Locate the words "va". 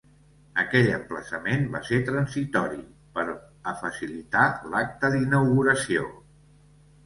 1.75-1.81